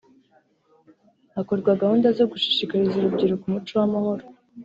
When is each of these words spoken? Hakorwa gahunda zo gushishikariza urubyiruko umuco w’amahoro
Hakorwa 1.35 1.79
gahunda 1.81 2.07
zo 2.17 2.25
gushishikariza 2.31 2.93
urubyiruko 2.97 3.43
umuco 3.45 3.73
w’amahoro 3.79 4.23